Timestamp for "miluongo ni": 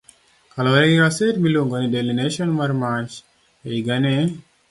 1.39-1.87